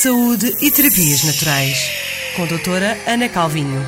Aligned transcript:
Saúde 0.00 0.54
e 0.62 0.70
Terapias 0.70 1.24
Naturais, 1.24 1.90
com 2.36 2.44
a 2.44 2.46
doutora 2.46 2.96
Ana 3.04 3.28
Calvinho. 3.28 3.84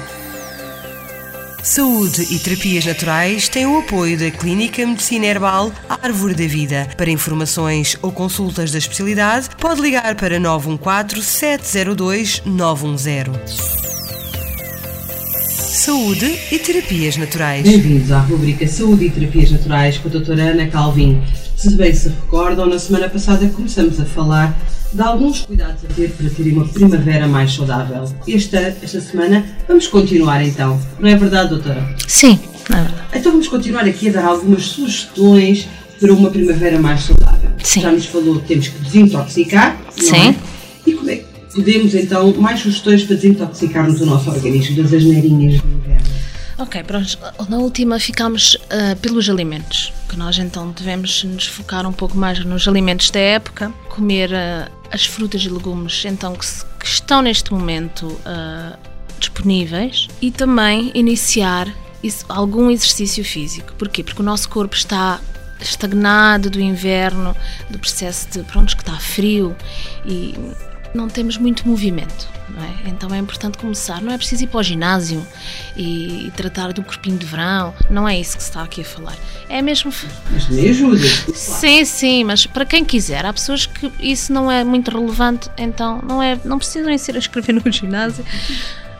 Saúde 1.62 2.26
e 2.34 2.38
Terapias 2.40 2.84
Naturais 2.84 3.48
têm 3.48 3.64
o 3.64 3.78
apoio 3.78 4.18
da 4.18 4.28
Clínica 4.28 4.84
Medicina 4.84 5.26
Herbal 5.26 5.72
Árvore 5.88 6.34
da 6.34 6.48
Vida. 6.48 6.88
Para 6.96 7.12
informações 7.12 7.96
ou 8.02 8.10
consultas 8.10 8.72
da 8.72 8.78
especialidade, 8.78 9.50
pode 9.56 9.80
ligar 9.80 10.16
para 10.16 10.40
914 10.40 11.24
702 11.24 12.42
910. 12.44 13.30
Saúde 15.46 16.40
e 16.50 16.58
Terapias 16.58 17.16
Naturais. 17.18 17.62
Bem-vindos 17.62 18.10
à 18.10 18.18
rubrica 18.18 18.66
Saúde 18.66 19.04
e 19.04 19.10
Terapias 19.10 19.52
Naturais 19.52 19.96
com 19.98 20.08
a 20.08 20.10
doutora 20.10 20.42
Ana 20.42 20.66
Calvin. 20.66 21.22
Se 21.56 21.76
bem 21.76 21.94
se 21.94 22.08
recordam, 22.08 22.66
na 22.66 22.80
semana 22.80 23.08
passada 23.08 23.48
começamos 23.50 24.00
a 24.00 24.04
falar 24.04 24.58
de 24.92 25.02
alguns 25.02 25.42
cuidados 25.42 25.84
a 25.84 25.94
ter 25.94 26.10
para 26.10 26.28
terem 26.30 26.52
uma 26.52 26.66
primavera 26.66 27.26
mais 27.28 27.54
saudável. 27.54 28.04
Esta, 28.26 28.58
esta 28.58 29.00
semana 29.00 29.44
vamos 29.68 29.86
continuar 29.86 30.44
então. 30.44 30.80
Não 30.98 31.08
é 31.08 31.16
verdade, 31.16 31.50
doutora? 31.50 31.96
Sim, 32.06 32.38
é 32.68 32.74
verdade. 32.74 32.94
Então 33.14 33.32
vamos 33.32 33.48
continuar 33.48 33.84
aqui 33.84 34.08
a 34.08 34.12
dar 34.12 34.24
algumas 34.24 34.64
sugestões 34.64 35.68
para 36.00 36.12
uma 36.12 36.30
primavera 36.30 36.78
mais 36.78 37.02
saudável. 37.02 37.50
Sim. 37.62 37.82
Já 37.82 37.92
nos 37.92 38.06
falou 38.06 38.40
que 38.40 38.48
temos 38.48 38.68
que 38.68 38.78
desintoxicar. 38.80 39.78
não 39.96 40.04
Sim. 40.04 40.28
é? 40.30 40.34
E 40.86 40.92
como 40.94 41.10
é 41.10 41.16
que 41.16 41.26
podemos 41.54 41.94
então 41.94 42.32
mais 42.34 42.60
sugestões 42.60 43.04
para 43.04 43.16
desintoxicarmos 43.16 44.00
o 44.00 44.06
nosso 44.06 44.30
organismo 44.30 44.82
das 44.82 44.92
asneirinhas 44.92 45.60
do 45.60 45.68
inverno? 45.68 46.10
Ok, 46.58 46.82
pronto. 46.82 47.18
Na 47.48 47.58
última 47.58 47.98
ficámos 47.98 48.56
ah, 48.70 48.94
pelos 49.00 49.28
alimentos, 49.30 49.92
que 50.08 50.16
nós 50.16 50.38
então 50.38 50.70
devemos 50.72 51.24
nos 51.24 51.46
focar 51.46 51.86
um 51.86 51.92
pouco 51.92 52.16
mais 52.16 52.44
nos 52.44 52.68
alimentos 52.68 53.10
da 53.10 53.20
época, 53.20 53.72
comer 53.88 54.34
ah, 54.34 54.70
as 54.92 55.04
frutas 55.06 55.42
e 55.42 55.48
legumes 55.48 56.04
então 56.04 56.34
que, 56.34 56.44
se- 56.44 56.64
que 56.78 56.86
estão 56.86 57.22
neste 57.22 57.52
momento 57.52 58.18
ah, 58.24 58.76
disponíveis 59.18 60.08
e 60.20 60.30
também 60.30 60.90
iniciar 60.94 61.68
isso- 62.02 62.24
algum 62.28 62.70
exercício 62.70 63.24
físico. 63.24 63.72
Porquê? 63.74 64.02
Porque 64.02 64.20
o 64.22 64.24
nosso 64.24 64.48
corpo 64.48 64.74
está 64.74 65.20
estagnado 65.60 66.48
do 66.50 66.58
inverno, 66.60 67.36
do 67.68 67.78
processo 67.78 68.28
de 68.30 68.42
pronto 68.44 68.74
que 68.76 68.82
está 68.82 68.98
frio 68.98 69.54
e 70.06 70.34
não 70.94 71.08
temos 71.08 71.36
muito 71.36 71.66
movimento, 71.66 72.28
não 72.48 72.62
é? 72.62 72.74
Então 72.86 73.12
é 73.14 73.18
importante 73.18 73.58
começar. 73.58 74.00
Não 74.02 74.12
é 74.12 74.18
preciso 74.18 74.44
ir 74.44 74.46
para 74.48 74.60
o 74.60 74.62
ginásio 74.62 75.26
e, 75.76 76.26
e 76.26 76.30
tratar 76.32 76.72
do 76.72 76.82
corpinho 76.82 77.16
de 77.16 77.26
verão. 77.26 77.74
Não 77.88 78.08
é 78.08 78.18
isso 78.18 78.36
que 78.36 78.42
se 78.42 78.50
está 78.50 78.62
aqui 78.62 78.80
a 78.80 78.84
falar. 78.84 79.16
É 79.48 79.62
mesmo. 79.62 79.92
Mas 80.30 80.46
também 80.46 80.70
ajuda. 80.70 81.06
Sim, 81.34 81.84
sim, 81.84 82.24
mas 82.24 82.46
para 82.46 82.64
quem 82.64 82.84
quiser, 82.84 83.24
há 83.24 83.32
pessoas 83.32 83.66
que 83.66 83.92
isso 84.00 84.32
não 84.32 84.50
é 84.50 84.64
muito 84.64 84.90
relevante, 84.90 85.50
então 85.56 86.00
não 86.02 86.22
é, 86.22 86.38
não 86.44 86.58
precisam 86.58 86.90
ir 86.90 87.16
a 87.16 87.18
escrever 87.18 87.52
no 87.52 87.70
ginásio, 87.70 88.24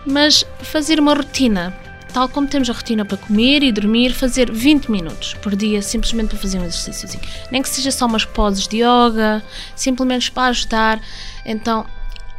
mas 0.07 0.45
fazer 0.63 1.01
uma 1.01 1.15
rotina. 1.15 1.75
Tal 2.13 2.29
como 2.29 2.47
temos 2.47 2.69
a 2.69 2.73
rotina 2.73 3.05
para 3.05 3.17
comer 3.17 3.63
e 3.63 3.71
dormir, 3.71 4.13
fazer 4.13 4.51
20 4.51 4.91
minutos 4.91 5.35
por 5.35 5.55
dia, 5.55 5.81
simplesmente 5.81 6.31
para 6.31 6.39
fazer 6.39 6.59
um 6.59 6.65
exercício. 6.65 7.21
Nem 7.51 7.63
que 7.63 7.69
seja 7.69 7.91
só 7.91 8.07
umas 8.07 8.25
poses 8.25 8.67
de 8.67 8.79
yoga, 8.79 9.43
simplesmente 9.77 10.31
para 10.31 10.49
ajudar 10.49 11.01
então 11.45 11.87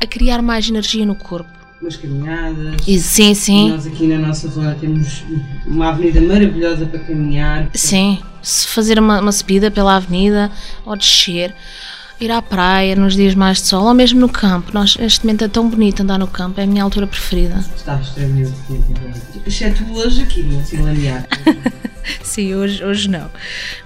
a 0.02 0.05
criar 0.05 0.41
mais 0.41 0.67
energia 0.67 1.05
no 1.05 1.16
corpo. 1.16 1.50
Umas 1.81 1.95
caminhadas. 1.95 2.88
E 2.88 3.00
sim, 3.00 3.33
sim. 3.33 3.72
Nós 3.72 3.88
aqui 3.88 4.05
na 4.08 4.19
nossa 4.19 4.47
zona 4.50 4.75
temos 4.80 5.23
uma 5.66 5.89
avenida 5.89 6.22
maravilhosa 6.22 6.85
para 6.85 7.00
caminhar. 7.00 7.69
Sim, 7.73 8.22
se 8.41 8.67
fazer 8.67 9.00
uma, 9.00 9.19
uma 9.19 9.31
subida 9.31 9.72
pela 9.72 9.95
avenida 9.95 10.52
ou 10.85 10.95
descer, 10.95 11.56
ir 12.22 12.31
à 12.31 12.41
praia 12.41 12.95
nos 12.95 13.16
dias 13.16 13.33
mais 13.36 13.58
de 13.61 13.67
sol 13.67 13.86
ou 13.86 13.94
mesmo 13.94 14.19
no 14.19 14.30
campo. 14.30 14.72
Nós, 14.73 14.95
neste 14.97 15.25
momento 15.25 15.44
é 15.44 15.47
tão 15.47 15.67
bonito 15.69 16.02
andar 16.03 16.17
no 16.19 16.28
campo, 16.28 16.59
é 16.59 16.63
a 16.63 16.67
minha 16.67 16.83
altura 16.83 17.08
preferida. 17.08 17.63
Está 17.75 18.00
extremamente 18.00 18.52
bonito. 18.67 19.02
Exceto 19.45 19.83
hoje 19.91 20.22
aqui, 20.23 20.44
no 20.44 20.63
Silanear. 20.66 21.28
Sim, 22.23 22.56
hoje, 22.56 22.84
hoje 22.84 23.09
não. 23.09 23.29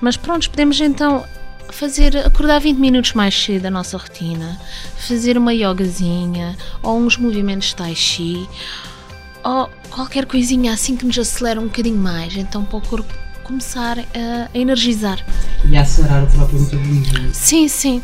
Mas 0.01 0.17
pronto, 0.17 0.49
podemos 0.49 0.79
então 0.81 1.25
fazer, 1.71 2.15
acordar 2.17 2.59
20 2.59 2.77
minutos 2.77 3.13
mais 3.13 3.33
cedo 3.35 3.63
da 3.63 3.71
nossa 3.71 3.97
rotina, 3.97 4.59
fazer 4.97 5.37
uma 5.37 5.53
yogazinha 5.53 6.55
ou 6.81 6.97
uns 6.99 7.17
movimentos 7.17 7.73
tai 7.73 7.95
chi 7.95 8.47
ou 9.43 9.69
qualquer 9.89 10.25
coisinha 10.25 10.73
assim 10.73 10.95
que 10.95 11.05
nos 11.05 11.17
acelera 11.19 11.59
um 11.59 11.65
bocadinho 11.65 11.97
mais, 11.97 12.35
então 12.35 12.63
para 12.65 12.77
o 12.77 12.81
corpo 12.81 13.13
começar 13.43 13.99
a- 13.99 14.49
a 14.53 14.57
energizar. 14.57 15.23
e 15.69 15.77
a 15.77 15.81
acelerar 15.81 16.23
o 16.23 16.27
próprio 16.27 16.61
metabolismo. 16.61 17.29
Sim, 17.33 17.67
sim. 17.67 18.01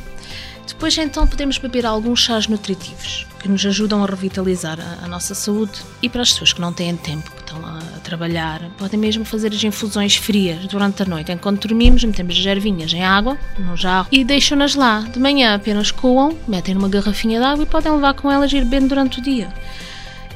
Depois 0.72 0.98
então 0.98 1.28
podemos 1.28 1.58
beber 1.58 1.86
alguns 1.86 2.22
chás 2.22 2.48
nutritivos 2.48 3.28
que 3.40 3.50
nos 3.50 3.64
ajudam 3.66 4.04
a 4.04 4.08
revitalizar 4.08 4.80
a, 4.80 5.06
a 5.06 5.08
nossa 5.08 5.36
saúde 5.36 5.74
e 6.02 6.08
para 6.08 6.22
as 6.22 6.32
pessoas 6.32 6.54
que 6.54 6.62
não 6.62 6.72
têm 6.72 6.96
tempo, 6.96 7.30
que 7.30 7.42
estão 7.42 7.64
a, 7.66 7.80
a 7.80 8.00
trabalhar, 8.00 8.62
podem 8.78 9.00
mesmo 9.00 9.26
fazer 9.26 9.52
as 9.52 9.64
infusões 9.64 10.16
frias 10.16 10.66
durante 10.68 11.04
a 11.04 11.06
noite. 11.06 11.32
Enquanto 11.32 11.68
dormimos, 11.68 12.04
metemos 12.04 12.38
as 12.40 12.46
ervinhas 12.46 12.94
em 12.94 13.04
água, 13.04 13.38
no 13.60 13.76
jarro, 13.76 14.08
e 14.12 14.24
deixam-nas 14.24 14.74
lá. 14.74 15.02
De 15.02 15.20
manhã 15.20 15.56
apenas 15.56 15.92
coam, 15.92 16.38
metem 16.48 16.74
numa 16.74 16.90
garrafinha 16.90 17.40
de 17.40 17.46
água 17.46 17.64
e 17.64 17.68
podem 17.68 17.92
levar 17.92 18.14
com 18.14 18.32
elas 18.32 18.52
e 18.54 18.58
ir 18.58 18.64
bebendo 18.64 18.88
durante 18.88 19.20
o 19.20 19.22
dia. 19.22 19.54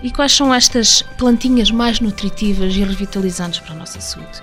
E 0.03 0.11
quais 0.11 0.33
são 0.33 0.53
estas 0.53 1.01
plantinhas 1.17 1.71
mais 1.71 2.01
nutritivas 2.01 2.75
e 2.75 2.83
revitalizantes 2.83 3.61
para 3.61 3.73
a 3.73 3.77
nossa 3.77 4.01
saúde? 4.01 4.41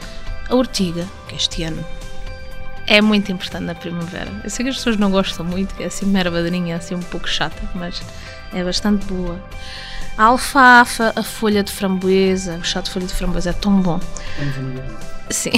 A 0.48 0.56
ortiga, 0.56 1.06
que 1.28 1.36
este 1.36 1.62
ano 1.62 1.84
é 2.92 3.00
muito 3.00 3.32
importante 3.32 3.64
na 3.64 3.74
primavera. 3.74 4.30
Eu 4.44 4.50
sei 4.50 4.64
que 4.64 4.68
as 4.68 4.76
pessoas 4.76 4.98
não 4.98 5.10
gostam 5.10 5.46
muito, 5.46 5.74
que 5.74 5.82
é 5.82 5.86
assim 5.86 6.04
uma 6.04 6.20
ervadinha 6.20 6.76
assim 6.76 6.94
um 6.94 7.00
pouco 7.00 7.26
chata, 7.26 7.62
mas 7.74 8.02
é 8.52 8.62
bastante 8.62 9.06
boa. 9.06 9.42
A 10.18 10.24
alfafa, 10.24 11.10
a 11.16 11.22
folha 11.22 11.62
de 11.62 11.72
framboesa, 11.72 12.56
o 12.56 12.62
chá 12.64 12.82
de 12.82 12.90
folha 12.90 13.06
de 13.06 13.14
framboesa 13.14 13.48
é 13.48 13.52
tão 13.54 13.80
bom. 13.80 13.98
Sim. 15.30 15.52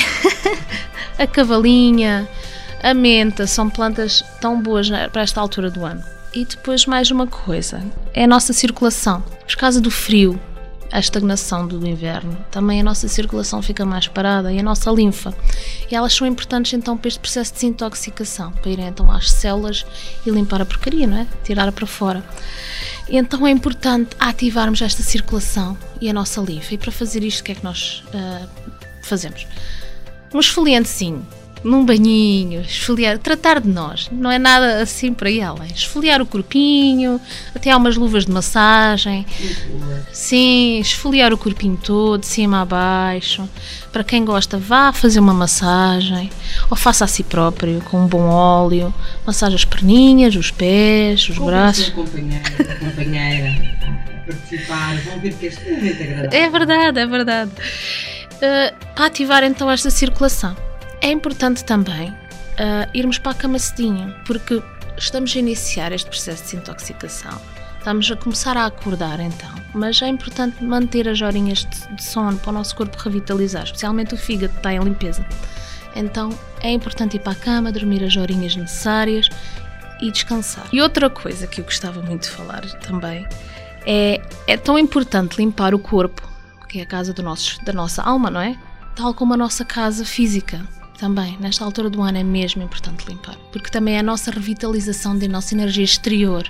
a 1.19 1.27
cavalinha, 1.27 2.28
a 2.81 2.94
menta, 2.94 3.49
são 3.49 3.69
plantas 3.69 4.25
tão 4.41 4.62
boas 4.62 4.89
para 5.12 5.23
esta 5.23 5.41
altura 5.41 5.73
do 5.73 5.84
ano. 5.84 6.05
E 6.33 6.44
depois 6.44 6.87
mais 6.87 7.11
uma 7.11 7.27
coisa, 7.27 7.83
é 8.12 8.23
a 8.23 8.28
nossa 8.28 8.53
circulação. 8.53 9.25
Por 9.44 9.56
causa 9.56 9.81
do 9.81 9.91
frio, 9.91 10.41
a 10.94 11.00
estagnação 11.00 11.66
do 11.66 11.84
inverno, 11.84 12.38
também 12.53 12.81
a 12.81 12.84
nossa 12.84 13.09
circulação 13.09 13.60
fica 13.60 13.84
mais 13.84 14.06
parada 14.06 14.53
e 14.53 14.60
a 14.60 14.62
nossa 14.62 14.93
linfa. 14.93 15.34
E 15.91 15.97
elas 15.97 16.15
são 16.15 16.25
importantes 16.25 16.72
então 16.72 16.97
para 16.97 17.09
este 17.09 17.19
processo 17.19 17.53
de 17.53 17.59
desintoxicação, 17.59 18.53
para 18.53 18.71
irem 18.71 18.87
então 18.87 19.10
às 19.10 19.28
células 19.32 19.84
e 20.25 20.31
limpar 20.31 20.62
a 20.62 20.65
porcaria, 20.65 21.05
não 21.05 21.19
é? 21.19 21.27
Tirar 21.43 21.72
para 21.72 21.84
fora. 21.84 22.25
Então 23.09 23.44
é 23.44 23.50
importante 23.50 24.15
ativarmos 24.21 24.81
esta 24.82 25.03
circulação 25.03 25.77
e 26.00 26.09
a 26.09 26.12
nossa 26.12 26.41
linfa. 26.41 26.75
E 26.75 26.78
para 26.78 26.93
fazer 26.93 27.25
isto, 27.25 27.41
o 27.41 27.43
que 27.43 27.50
é 27.50 27.55
que 27.56 27.65
nós 27.65 28.05
ah, 28.15 28.47
fazemos? 29.03 29.49
Um 30.32 30.38
esfoliantezinho, 30.38 31.26
num 31.65 31.85
banhinho, 31.85 32.61
esfoliar, 32.61 33.19
tratar 33.19 33.61
de 33.61 33.69
nós, 33.69 34.09
não 34.13 34.31
é 34.31 34.39
nada 34.39 34.83
assim 34.83 35.15
para 35.15 35.29
aí 35.29 35.41
além. 35.41 35.71
Esfoliar 35.73 36.21
o 36.21 36.27
corpinho, 36.27 37.21
até 37.55 37.71
há 37.71 37.77
umas 37.77 37.97
luvas 37.97 38.27
de 38.27 38.33
massagem. 38.33 39.27
Sim, 40.13 40.79
esfoliar 40.81 41.33
o 41.33 41.39
corpinho 41.39 41.79
todo, 41.83 42.21
de 42.21 42.27
cima 42.27 42.61
a 42.61 42.65
baixo. 42.65 43.49
Para 43.91 44.05
quem 44.05 44.25
gosta, 44.25 44.59
vá 44.59 44.93
fazer 44.93 45.21
uma 45.21 45.35
massagem, 45.35 46.31
ou 46.71 46.77
faça 46.77 47.05
a 47.05 47.09
si 47.09 47.23
próprio, 47.23 47.81
com 47.91 48.05
um 48.05 48.07
bom 48.07 48.29
óleo. 48.29 48.93
Massagem 49.27 49.57
as 49.57 49.65
perninhas, 49.65 50.37
os 50.37 50.51
pés, 50.51 51.21
os 51.23 51.39
Convidem 51.39 51.47
braços. 51.47 51.89
companheira, 51.91 52.43
companheira 52.79 53.75
participar. 54.27 54.97
Vão 55.05 55.21
ver 55.21 55.35
que 55.35 55.47
é 55.47 55.49
extremamente 55.49 56.03
agradável. 56.03 56.41
É 56.41 56.51
verdade, 56.51 56.99
é 57.01 57.07
verdade. 57.07 57.51
Uh, 58.35 58.95
para 58.95 59.07
ativar 59.07 59.45
então 59.45 59.71
esta 59.71 59.91
circulação, 59.91 60.57
é 61.05 61.11
importante 61.11 61.63
também 61.63 62.09
uh, 62.09 62.89
irmos 62.95 63.19
para 63.19 63.33
a 63.33 63.35
cama 63.35 63.59
cedinho, 63.59 64.15
porque 64.27 64.63
estamos 64.97 65.37
a 65.37 65.39
iniciar 65.39 65.93
este 65.93 66.09
processo 66.09 66.43
de 66.45 66.51
desintoxicação. 66.53 67.39
Estamos 67.77 68.11
a 68.11 68.17
começar 68.17 68.56
a 68.56 68.65
acordar 68.65 69.21
então, 69.21 69.55
mas 69.75 70.01
é 70.01 70.09
importante 70.09 70.65
manter 70.65 71.06
as 71.06 71.21
horinhas 71.21 71.67
de, 71.67 72.03
sono 72.03 72.39
para 72.39 72.49
o 72.49 72.55
nosso 72.55 72.75
corpo 72.75 72.97
revitalizar, 72.97 73.65
especialmente 73.65 74.15
o 74.15 74.17
fígado 74.17 74.55
está 74.56 74.73
em 74.73 74.79
limpeza. 74.79 75.27
Então 75.95 76.31
é 76.62 76.71
importante 76.71 77.17
ir 77.17 77.21
para 77.21 77.33
a 77.33 77.37
cama, 77.37 77.71
dormir 77.71 78.03
as 78.03 78.17
horinhas 78.17 78.57
necessárias 78.57 79.29
e 80.00 80.11
descansar. 80.11 80.67
E 80.73 80.81
outra 80.81 81.11
coisa 81.11 81.47
que 81.47 81.61
eu 81.61 81.67
gostava 81.67 82.00
muito 82.00 82.23
de 82.23 82.31
falar 82.31 82.62
também 82.81 83.29
é, 83.85 84.23
é 84.47 84.57
tão 84.57 84.79
importante 84.79 85.37
limpar 85.37 85.75
o 85.75 85.79
corpo, 85.79 86.27
que 86.67 86.79
é 86.79 86.83
a 86.83 86.87
casa 86.87 87.12
do 87.12 87.23
nosso, 87.23 87.62
da 87.62 87.75
nossa 87.75 88.03
alma, 88.03 88.31
não 88.31 88.41
é? 88.41 88.57
Tal 88.97 89.12
como 89.12 89.35
a 89.35 89.37
nossa 89.37 89.67
casa 89.67 90.03
física. 90.07 90.67
Também, 90.99 91.37
nesta 91.41 91.64
altura 91.64 91.91
do 91.91 92.02
ano, 92.02 92.19
é 92.19 92.23
mesmo 92.23 92.62
importante 92.62 93.05
limpar, 93.08 93.37
porque 93.52 93.70
também 93.70 93.96
é 93.96 93.99
a 93.99 94.02
nossa 94.02 94.31
revitalização 94.31 95.19
da 95.19 95.26
nossa 95.26 95.55
energia 95.55 95.85
exterior. 95.85 96.49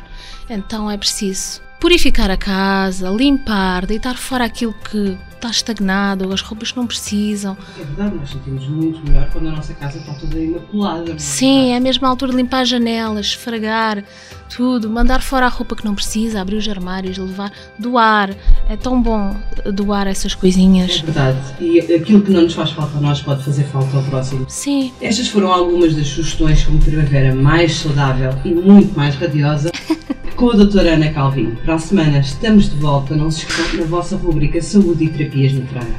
Então 0.49 0.91
é 0.91 0.97
preciso 0.97 1.63
purificar 1.81 2.31
a 2.31 2.37
casa, 2.37 3.11
limpar, 3.11 3.85
deitar 3.85 4.17
fora 4.17 4.45
aquilo 4.45 4.73
que 4.73 5.19
está 5.35 5.51
estagnado, 5.51 6.33
as 6.33 6.41
roupas 6.41 6.73
que 6.73 6.79
não 6.79 6.87
precisam. 6.87 7.57
É 7.79 7.85
verdade, 7.85 8.17
nós 8.17 8.31
sentimos 8.31 8.67
muito 8.67 9.07
melhor 9.07 9.29
quando 9.31 9.49
a 9.49 9.53
nossa 9.53 9.75
casa 9.75 9.99
está 9.99 10.15
toda 10.15 10.39
imaculada. 10.39 11.13
é 11.13 11.19
Sim, 11.19 11.73
é 11.73 11.77
a 11.77 11.81
mesma 11.81 12.09
altura 12.09 12.31
de 12.31 12.39
limpar 12.39 12.63
as 12.63 12.71
janelas, 12.71 13.27
esfregar 13.27 14.03
tudo, 14.49 14.89
mandar 14.89 15.21
fora 15.21 15.45
a 15.45 15.49
roupa 15.51 15.77
que 15.77 15.85
não 15.85 15.95
precisa, 15.95 16.41
abrir 16.41 16.57
os 16.57 16.67
armários, 16.67 17.19
levar, 17.19 17.53
doar. 17.79 18.35
É 18.69 18.77
tão 18.77 19.03
bom 19.03 19.37
doar 19.73 20.07
essas 20.07 20.33
É 20.33 20.37
coisinhas. 20.37 21.01
verdade. 21.01 21.39
E 21.61 21.81
aquilo 21.95 22.23
que 22.23 22.31
não 22.31 22.43
nos 22.43 22.55
faz 22.55 22.71
falta 22.71 22.99
a 22.99 23.01
nós 23.01 23.21
pode 23.23 23.45
fazer 23.45 23.65
falta 23.65 23.97
ao 23.97 24.03
próximo. 24.05 24.45
Sim, 24.49 24.93
Estas 25.01 25.29
foram 25.29 25.53
algumas 25.53 25.95
das 25.95 26.07
sugestões 26.09 26.63
como 26.65 26.79
primavera 26.81 27.35
mais 27.35 27.77
saudável 27.77 28.33
e 28.45 28.49
muito 28.55 28.97
mais 28.97 29.15
radiosa 29.17 29.71
com 30.37 30.51
a 30.51 30.55
doutora 30.57 30.95
Ana 30.95 31.11
Calvinho. 31.13 31.57
Para 31.65 31.75
a 31.75 31.79
semana 31.79 32.19
estamos 32.19 32.69
de 32.71 32.77
volta, 32.77 33.15
não 33.17 33.31
se 33.31 33.47
esqueçam, 33.47 33.81
na 33.81 33.87
vossa 33.87 34.17
rubrica 34.17 34.61
Saúde 34.61 35.05
e 35.05 35.09
Terapias 35.09 35.53
Naturais. 35.55 35.95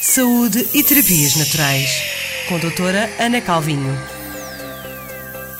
Saúde 0.00 0.66
e 0.72 0.82
terapias 0.82 1.36
naturais. 1.36 1.90
Com 2.48 2.54
a 2.54 2.58
doutora 2.58 3.10
Ana 3.20 3.40
Calvinho. 3.40 4.15